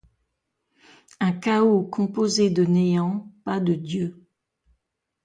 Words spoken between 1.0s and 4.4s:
Un chaos composé de néants; pas de Dieu.